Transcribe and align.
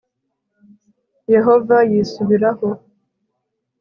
yehova 1.33 1.77
yisubiraho 1.91 2.67